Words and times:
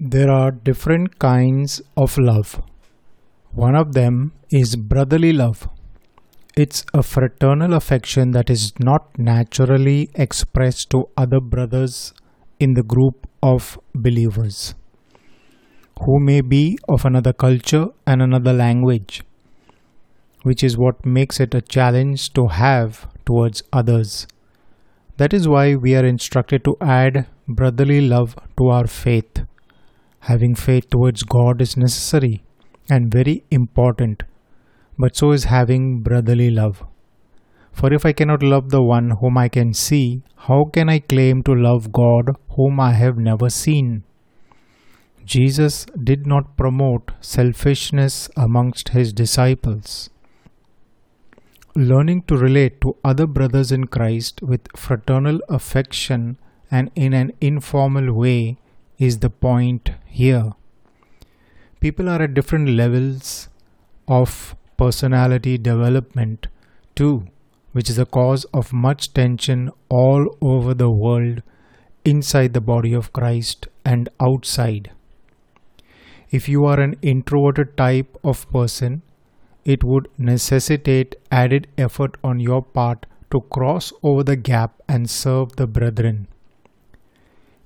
There 0.00 0.30
are 0.30 0.52
different 0.52 1.18
kinds 1.18 1.82
of 1.96 2.18
love. 2.18 2.62
One 3.50 3.74
of 3.74 3.94
them 3.94 4.32
is 4.48 4.76
brotherly 4.76 5.32
love. 5.32 5.68
It's 6.56 6.84
a 6.94 7.02
fraternal 7.02 7.74
affection 7.74 8.30
that 8.30 8.48
is 8.48 8.72
not 8.78 9.18
naturally 9.18 10.10
expressed 10.14 10.90
to 10.90 11.08
other 11.16 11.40
brothers 11.40 12.12
in 12.60 12.74
the 12.74 12.84
group 12.84 13.26
of 13.42 13.76
believers 13.92 14.76
who 16.04 16.20
may 16.20 16.42
be 16.42 16.78
of 16.88 17.04
another 17.04 17.32
culture 17.32 17.86
and 18.06 18.22
another 18.22 18.52
language, 18.52 19.24
which 20.42 20.62
is 20.62 20.78
what 20.78 21.04
makes 21.04 21.40
it 21.40 21.54
a 21.54 21.60
challenge 21.60 22.32
to 22.34 22.46
have 22.46 23.08
towards 23.26 23.64
others. 23.72 24.28
That 25.16 25.34
is 25.34 25.48
why 25.48 25.74
we 25.74 25.96
are 25.96 26.06
instructed 26.06 26.62
to 26.64 26.76
add 26.80 27.26
brotherly 27.48 28.00
love 28.00 28.36
to 28.58 28.68
our 28.68 28.86
faith. 28.86 29.44
Having 30.20 30.56
faith 30.56 30.90
towards 30.90 31.22
God 31.22 31.60
is 31.60 31.76
necessary 31.76 32.42
and 32.90 33.10
very 33.10 33.44
important, 33.50 34.22
but 34.98 35.16
so 35.16 35.32
is 35.32 35.44
having 35.44 36.00
brotherly 36.00 36.50
love. 36.50 36.84
For 37.72 37.92
if 37.92 38.04
I 38.04 38.12
cannot 38.12 38.42
love 38.42 38.70
the 38.70 38.82
one 38.82 39.10
whom 39.20 39.38
I 39.38 39.48
can 39.48 39.72
see, 39.72 40.22
how 40.36 40.64
can 40.64 40.88
I 40.88 40.98
claim 40.98 41.42
to 41.44 41.54
love 41.54 41.92
God 41.92 42.36
whom 42.56 42.80
I 42.80 42.92
have 42.92 43.16
never 43.16 43.48
seen? 43.48 44.02
Jesus 45.24 45.86
did 46.02 46.26
not 46.26 46.56
promote 46.56 47.12
selfishness 47.20 48.28
amongst 48.36 48.88
his 48.88 49.12
disciples. 49.12 50.10
Learning 51.76 52.22
to 52.22 52.36
relate 52.36 52.80
to 52.80 52.96
other 53.04 53.26
brothers 53.26 53.70
in 53.70 53.86
Christ 53.86 54.42
with 54.42 54.66
fraternal 54.74 55.40
affection 55.48 56.38
and 56.70 56.90
in 56.94 57.12
an 57.12 57.32
informal 57.40 58.12
way 58.12 58.56
is 58.98 59.18
the 59.18 59.30
point 59.30 59.90
here. 60.06 60.52
People 61.80 62.08
are 62.08 62.22
at 62.22 62.34
different 62.34 62.68
levels 62.68 63.48
of 64.08 64.56
personality 64.76 65.56
development 65.56 66.48
too, 66.94 67.24
which 67.72 67.88
is 67.88 67.98
a 67.98 68.06
cause 68.06 68.44
of 68.52 68.72
much 68.72 69.12
tension 69.14 69.70
all 69.88 70.36
over 70.40 70.74
the 70.74 70.90
world, 70.90 71.42
inside 72.04 72.54
the 72.54 72.60
body 72.60 72.92
of 72.92 73.12
Christ 73.12 73.68
and 73.84 74.08
outside. 74.20 74.90
If 76.30 76.48
you 76.48 76.64
are 76.64 76.80
an 76.80 76.96
introverted 77.02 77.76
type 77.76 78.16
of 78.24 78.50
person, 78.50 79.02
it 79.64 79.84
would 79.84 80.08
necessitate 80.18 81.14
added 81.30 81.68
effort 81.76 82.16
on 82.24 82.40
your 82.40 82.62
part 82.62 83.06
to 83.30 83.40
cross 83.52 83.92
over 84.02 84.22
the 84.22 84.36
gap 84.36 84.80
and 84.88 85.08
serve 85.08 85.56
the 85.56 85.66
brethren. 85.66 86.26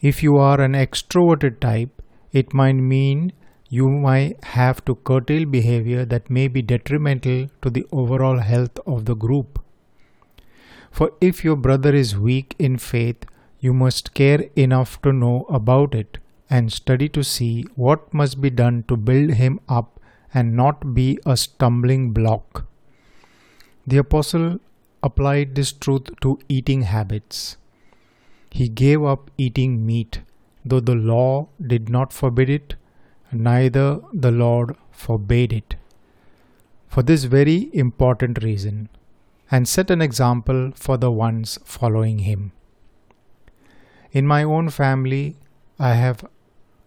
If 0.00 0.22
you 0.22 0.38
are 0.38 0.60
an 0.62 0.72
extroverted 0.72 1.60
type, 1.60 2.02
it 2.32 2.54
might 2.54 2.72
mean 2.72 3.32
you 3.68 3.88
might 3.88 4.42
have 4.44 4.82
to 4.86 4.94
curtail 4.94 5.44
behavior 5.44 6.06
that 6.06 6.30
may 6.30 6.48
be 6.48 6.62
detrimental 6.62 7.48
to 7.60 7.70
the 7.70 7.84
overall 7.92 8.38
health 8.38 8.78
of 8.86 9.04
the 9.04 9.14
group. 9.14 9.62
For 10.90 11.12
if 11.20 11.44
your 11.44 11.56
brother 11.56 11.94
is 11.94 12.16
weak 12.16 12.56
in 12.58 12.78
faith, 12.78 13.26
you 13.60 13.74
must 13.74 14.14
care 14.14 14.46
enough 14.56 15.00
to 15.02 15.12
know 15.12 15.44
about 15.50 15.94
it 15.94 16.18
and 16.48 16.72
study 16.72 17.08
to 17.10 17.22
see 17.22 17.66
what 17.74 18.12
must 18.12 18.40
be 18.40 18.48
done 18.48 18.84
to 18.88 18.96
build 18.96 19.34
him 19.34 19.60
up 19.68 20.00
and 20.32 20.56
not 20.56 20.94
be 20.94 21.18
a 21.26 21.36
stumbling 21.36 22.12
block. 22.12 22.66
The 23.86 23.98
apostle 23.98 24.60
applied 25.02 25.54
this 25.54 25.72
truth 25.72 26.08
to 26.22 26.38
eating 26.48 26.82
habits. 26.82 27.56
He 28.50 28.68
gave 28.68 29.02
up 29.02 29.30
eating 29.38 29.86
meat, 29.86 30.20
though 30.64 30.80
the 30.80 30.94
law 30.94 31.48
did 31.64 31.88
not 31.88 32.12
forbid 32.12 32.50
it, 32.50 32.74
neither 33.32 34.00
the 34.12 34.30
Lord 34.30 34.76
forbade 34.90 35.52
it. 35.52 35.76
For 36.88 37.02
this 37.02 37.24
very 37.24 37.70
important 37.72 38.42
reason, 38.42 38.88
and 39.50 39.68
set 39.68 39.90
an 39.90 40.02
example 40.02 40.72
for 40.74 40.96
the 40.96 41.10
ones 41.10 41.58
following 41.64 42.20
him. 42.20 42.52
In 44.12 44.26
my 44.26 44.42
own 44.42 44.70
family, 44.70 45.36
I 45.78 45.94
have 45.94 46.24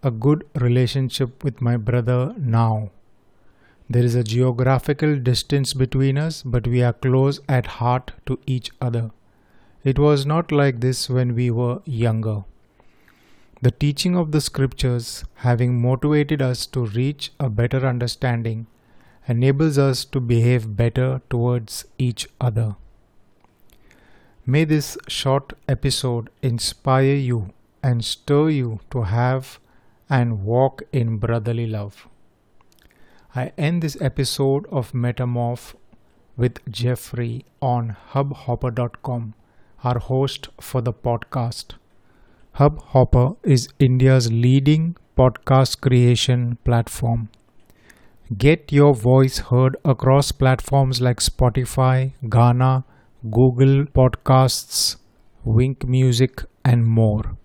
a 0.01 0.11
good 0.11 0.45
relationship 0.55 1.43
with 1.43 1.61
my 1.61 1.77
brother 1.77 2.35
now. 2.37 2.91
There 3.89 4.03
is 4.03 4.15
a 4.15 4.23
geographical 4.23 5.17
distance 5.17 5.73
between 5.73 6.17
us, 6.17 6.43
but 6.43 6.67
we 6.67 6.83
are 6.83 6.93
close 6.93 7.39
at 7.47 7.65
heart 7.65 8.11
to 8.25 8.39
each 8.45 8.71
other. 8.81 9.11
It 9.83 9.99
was 9.99 10.25
not 10.25 10.51
like 10.51 10.79
this 10.79 11.09
when 11.09 11.35
we 11.35 11.51
were 11.51 11.81
younger. 11.85 12.45
The 13.61 13.71
teaching 13.71 14.15
of 14.15 14.31
the 14.31 14.39
scriptures, 14.39 15.25
having 15.35 15.81
motivated 15.81 16.41
us 16.41 16.65
to 16.67 16.85
reach 16.85 17.31
a 17.39 17.49
better 17.49 17.85
understanding, 17.85 18.67
enables 19.27 19.77
us 19.77 20.05
to 20.05 20.19
behave 20.19 20.77
better 20.77 21.21
towards 21.29 21.85
each 21.97 22.27
other. 22.39 22.75
May 24.45 24.65
this 24.65 24.97
short 25.07 25.53
episode 25.67 26.29
inspire 26.41 27.15
you 27.15 27.53
and 27.81 28.03
stir 28.03 28.49
you 28.49 28.79
to 28.91 29.03
have 29.03 29.59
and 30.09 30.43
walk 30.43 30.83
in 30.91 31.17
brotherly 31.17 31.67
love. 31.67 32.07
I 33.35 33.51
end 33.57 33.81
this 33.81 33.97
episode 34.01 34.65
of 34.67 34.91
Metamorph 34.93 35.75
with 36.37 36.59
Jeffrey 36.69 37.45
on 37.61 37.95
hubhopper.com 38.11 39.33
our 39.83 39.99
host 39.99 40.47
for 40.61 40.81
the 40.81 40.93
podcast. 40.93 41.73
Hubhopper 42.57 43.35
is 43.43 43.69
India's 43.79 44.31
leading 44.31 44.95
podcast 45.17 45.81
creation 45.81 46.57
platform. 46.63 47.29
Get 48.37 48.71
your 48.71 48.93
voice 48.93 49.39
heard 49.49 49.75
across 49.83 50.31
platforms 50.31 51.01
like 51.01 51.19
Spotify, 51.19 52.13
Gaana, 52.23 52.83
Google 53.29 53.85
Podcasts, 53.85 54.95
Wynk 55.45 55.85
Music, 55.85 56.43
and 56.63 56.85
more. 56.85 57.37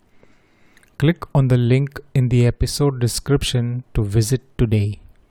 Click 0.98 1.24
on 1.34 1.48
the 1.48 1.56
link 1.56 2.00
in 2.14 2.28
the 2.28 2.46
episode 2.46 3.00
description 3.00 3.84
to 3.94 4.04
visit 4.04 4.42
today. 4.56 5.00